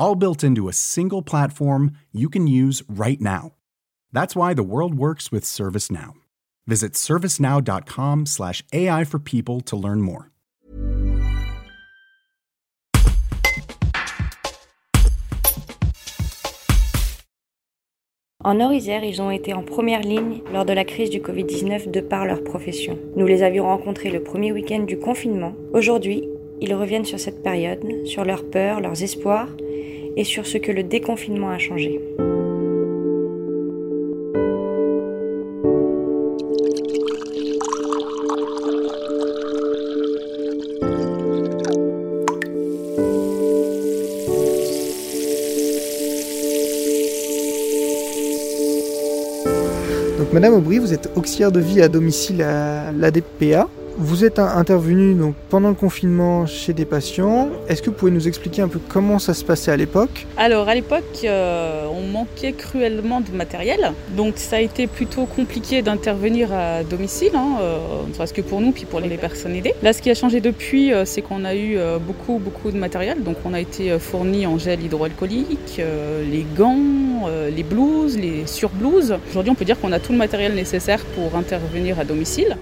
[0.00, 3.52] all built into a single platform you can use right now.
[4.12, 6.14] That's why the world works with ServiceNow.
[6.66, 10.30] Visit servicenow.com/ai for people to learn more.
[18.42, 22.00] En Nord-Isère, ils ont été en première ligne lors de la crise du Covid-19 de
[22.00, 22.98] par leur profession.
[23.14, 25.52] Nous les avions rencontrés le premier week-end du confinement.
[25.74, 26.26] Aujourd'hui,
[26.62, 29.50] ils reviennent sur cette période, sur leurs peurs, leurs espoirs
[30.16, 32.00] et sur ce que le déconfinement a changé.
[50.32, 53.68] Madame Aubry, vous êtes auxiliaire de vie à domicile à l'ADPA.
[54.02, 57.50] Vous êtes intervenu donc pendant le confinement chez des patients.
[57.68, 60.26] Est-ce que vous pouvez nous expliquer un peu comment ça se passait à l'époque?
[60.38, 65.82] Alors à l'époque, euh, on manquait cruellement de matériel, donc ça a été plutôt compliqué
[65.82, 67.78] d'intervenir à domicile, hein, euh,
[68.16, 69.74] parce que pour nous puis pour les personnes aidées.
[69.82, 73.22] Là, ce qui a changé depuis, euh, c'est qu'on a eu beaucoup beaucoup de matériel,
[73.22, 79.14] donc on a été fourni en gel hydroalcoolique, les gants, les blouses, les surblouses.
[79.28, 82.56] Aujourd'hui, on peut dire qu'on a tout le matériel nécessaire pour intervenir à domicile.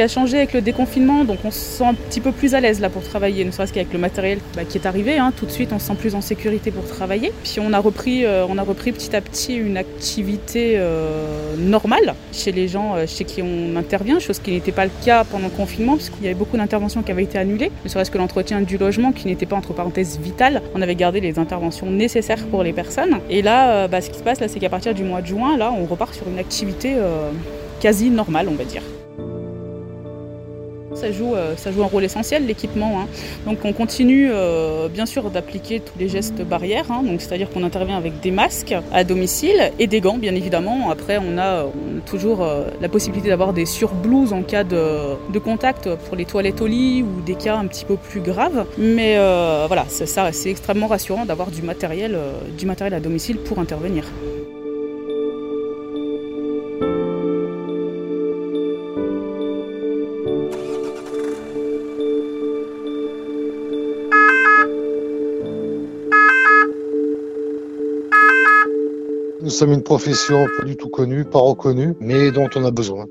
[0.00, 2.78] A changé avec le déconfinement, donc on se sent un petit peu plus à l'aise
[2.78, 5.50] là pour travailler, ne serait-ce qu'avec le matériel bah, qui est arrivé, hein, tout de
[5.50, 7.32] suite on se sent plus en sécurité pour travailler.
[7.42, 12.14] Puis on a repris, euh, on a repris petit à petit une activité euh, normale
[12.32, 15.46] chez les gens euh, chez qui on intervient, chose qui n'était pas le cas pendant
[15.46, 18.60] le confinement, puisqu'il y avait beaucoup d'interventions qui avaient été annulées, ne serait-ce que l'entretien
[18.60, 20.62] du logement qui n'était pas entre parenthèses vital.
[20.76, 23.18] On avait gardé les interventions nécessaires pour les personnes.
[23.30, 25.56] Et là, bah, ce qui se passe là, c'est qu'à partir du mois de juin,
[25.56, 26.94] là, on repart sur une activité
[27.80, 28.82] quasi normale, on va dire.
[30.98, 33.00] Ça joue, euh, ça joue un rôle essentiel, l'équipement.
[33.00, 33.06] Hein.
[33.46, 37.04] Donc on continue euh, bien sûr d'appliquer tous les gestes barrières, hein.
[37.18, 40.90] c'est-à-dire qu'on intervient avec des masques à domicile et des gants bien évidemment.
[40.90, 41.66] Après on a,
[42.04, 46.66] toujours euh, la possibilité d'avoir des surblouses en cas de, contact pour les toilettes au
[46.66, 48.66] lit ou des cas un petit peu plus graves.
[48.76, 49.16] Mais
[49.68, 52.18] voilà, ça, c'est extrêmement rassurant d'avoir du matériel,
[52.58, 54.04] du matériel à domicile pour intervenir.
[69.40, 73.06] Nous sommes une profession pas du tout connue, pas reconnue, mais dont on a besoin.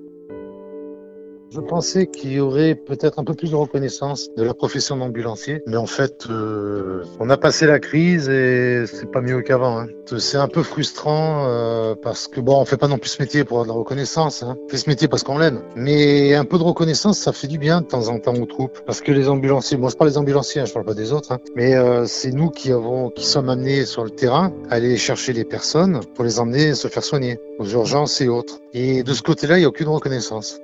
[1.50, 5.64] Je pensais qu'il y aurait peut-être un peu plus de reconnaissance de la profession d'ambulancier,
[5.66, 9.80] mais en fait, euh, on a passé la crise et c'est pas mieux qu'avant.
[9.80, 9.88] Hein.
[10.18, 13.46] C'est un peu frustrant euh, parce que bon, on fait pas non plus ce métier
[13.46, 14.44] pour avoir de la reconnaissance.
[14.44, 14.58] Hein.
[14.66, 17.58] On fait ce métier parce qu'on l'aime, mais un peu de reconnaissance, ça fait du
[17.58, 20.18] bien de temps en temps aux troupes, parce que les ambulanciers, moi je parle des
[20.18, 21.40] ambulanciers, hein, je parle pas des autres, hein.
[21.56, 25.32] mais euh, c'est nous qui avons, qui sommes amenés sur le terrain à aller chercher
[25.32, 28.60] les personnes pour les emmener se faire soigner aux urgences et autres.
[28.74, 30.60] Et de ce côté-là, il n'y a aucune reconnaissance.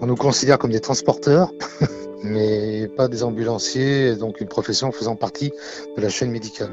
[0.00, 1.52] On nous considère comme des transporteurs,
[2.24, 5.52] mais pas des ambulanciers, donc une profession faisant partie
[5.94, 6.70] de la chaîne médicale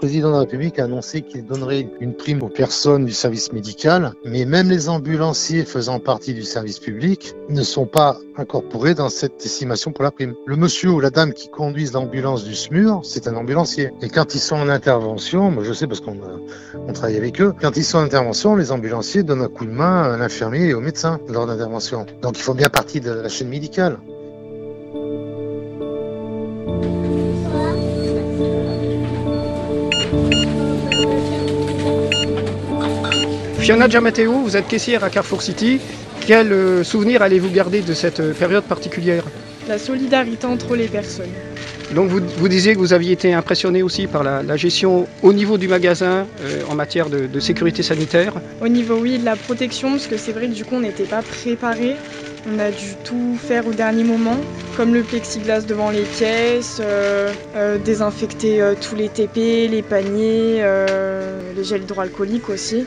[0.00, 4.14] président de la République a annoncé qu'il donnerait une prime aux personnes du service médical,
[4.24, 9.44] mais même les ambulanciers faisant partie du service public ne sont pas incorporés dans cette
[9.44, 10.34] estimation pour la prime.
[10.46, 13.90] Le monsieur ou la dame qui conduisent l'ambulance du SMUR, c'est un ambulancier.
[14.00, 16.16] Et quand ils sont en intervention, moi je sais parce qu'on
[16.88, 19.70] on travaille avec eux, quand ils sont en intervention, les ambulanciers donnent un coup de
[19.70, 22.06] main à l'infirmier et au médecin lors d'intervention.
[22.22, 23.98] Donc ils font bien partie de la chaîne médicale.
[33.70, 35.78] Fiona Giamatteo, vous êtes caissière à Carrefour City.
[36.26, 39.22] Quel euh, souvenir allez-vous garder de cette euh, période particulière?
[39.68, 41.30] La solidarité entre les personnes.
[41.94, 45.68] Donc vous, disiez que vous aviez été impressionné aussi par la, gestion au niveau du
[45.68, 50.16] magasin euh, en matière de, sécurité sanitaire Au niveau oui de la protection, parce que
[50.16, 51.94] c'est vrai que du coup on n'était pas préparé.
[52.52, 54.40] On a dû tout faire au dernier moment,
[54.76, 56.82] comme le plexiglas devant les caisses,
[57.84, 60.64] désinfecter tous les TP, les paniers,
[61.54, 62.84] les gels hydroalcooliques aussi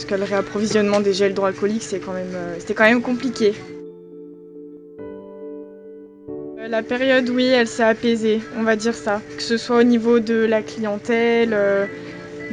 [0.00, 3.52] parce que le réapprovisionnement des gels hydroalcooliques, c'est quand même, euh, c'était quand même compliqué.
[6.66, 9.20] La période, oui, elle s'est apaisée, on va dire ça.
[9.36, 11.84] Que ce soit au niveau de la clientèle, euh,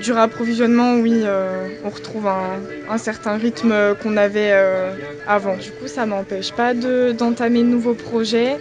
[0.01, 4.91] du rapprovisionnement, oui, euh, on retrouve un, certain rythme qu'on avait euh,
[5.25, 5.55] avant.
[5.55, 8.57] Du coup, ça m'empêche pas d'entamer de, nouveaux projets.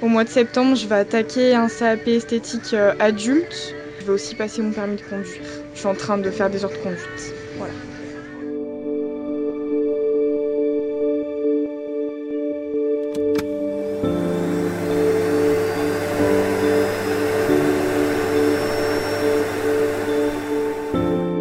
[0.00, 3.74] Au mois de septembre, je vais attaquer un CAP esthétique adulte.
[4.00, 5.42] Je vais aussi passer mon permis de conduire.
[5.74, 7.34] Je suis en train de faire des heures de conduite.
[7.58, 7.74] Voilà.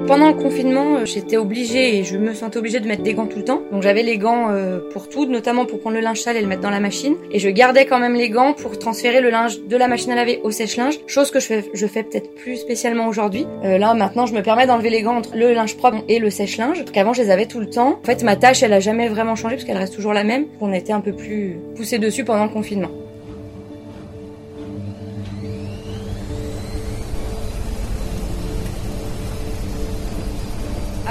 [0.10, 3.28] Pendant le confinement, euh, j'étais obligée et je me sentais obligée de mettre des gants
[3.28, 3.62] tout le temps.
[3.72, 6.48] Donc j'avais les gants euh, pour tout, notamment pour prendre le linge sale et le
[6.48, 7.14] mettre dans la machine.
[7.32, 10.16] Et je gardais quand même les gants pour transférer le linge de la machine à
[10.16, 13.46] laver au sèche-linge, chose que je fais, peut-être plus spécialement aujourd'hui.
[13.64, 16.32] Euh, là maintenant, je me permets d'enlever les gants entre le linge propre et le
[16.32, 18.00] sèche-linge, qu'avant je les avais tout le temps.
[18.02, 20.48] En fait, ma tâche, elle a jamais vraiment changé parce qu'elle reste toujours la même.
[20.60, 22.90] On était un peu plus poussé dessus pendant le confinement.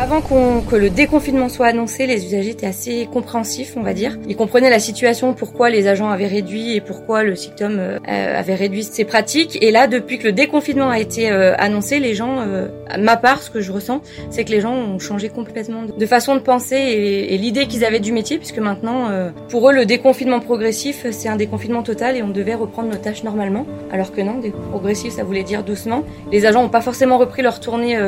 [0.00, 4.16] Avant que le déconfinement soit annoncé, les usagers étaient assez compréhensifs, on va dire.
[4.28, 8.54] Ils comprenaient la situation, pourquoi les agents avaient réduit et pourquoi le SICTOM euh, avait
[8.54, 9.58] réduit ses pratiques.
[9.60, 13.42] Et là, depuis que le déconfinement a été euh, annoncé, les gens, euh, ma part,
[13.42, 14.00] ce que je ressens,
[14.30, 17.98] c'est que les gens ont changé complètement de façon de penser et, l'idée qu'ils avaient
[17.98, 19.08] du métier, puisque maintenant,
[19.48, 23.24] pour eux, le déconfinement progressif, c'est un déconfinement total et on devait reprendre nos tâches
[23.24, 23.66] normalement.
[23.90, 24.40] Alors que non,
[24.70, 26.04] progressif, ça voulait dire doucement.
[26.30, 27.98] Les agents n'ont pas forcément repris leur tournée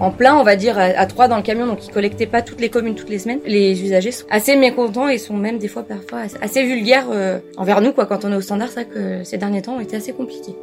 [0.00, 2.60] en plein, on va dire, à, trois dans le camion, donc ils collectaient pas toutes
[2.60, 3.40] les communes toutes les semaines.
[3.46, 7.80] Les usagers sont assez mécontents et sont même des fois parfois assez vulgaires euh, envers
[7.80, 7.92] nous.
[7.92, 10.54] Quand on est au standard, c'est vrai que ces derniers temps ont été assez compliqués.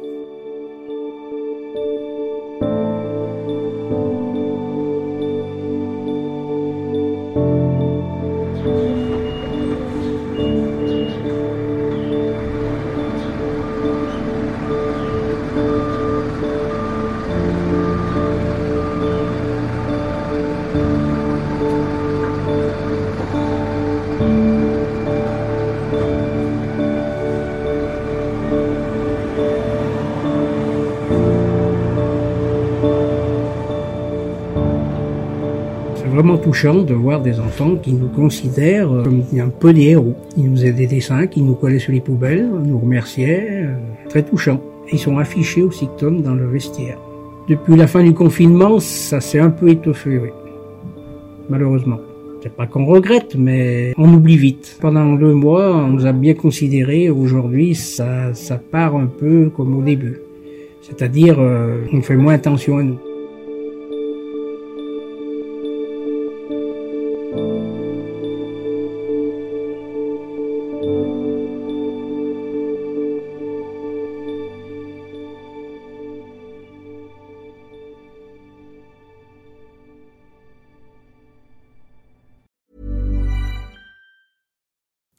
[36.22, 40.14] Vraiment touchant de voir des enfants qui nous considèrent comme un peu des héros.
[40.36, 43.64] Ils nous faisaient des dessins, qui nous collaient sur les poubelles, nous remerciaient.
[43.64, 43.74] Euh,
[44.08, 44.60] très touchant.
[44.92, 46.96] Ils sont affichés au SICTOM dans le vestiaire.
[47.48, 50.20] Depuis la fin du confinement, ça s'est un peu étoffé.
[51.50, 51.98] Malheureusement.
[52.40, 54.78] C'est pas qu'on regrette, mais on oublie vite.
[54.80, 57.10] Pendant deux mois, on nous a bien considéré.
[57.10, 60.20] Aujourd'hui, ça, ça part un peu comme au début.
[60.82, 62.98] C'est-à-dire, euh, on fait moins attention à nous.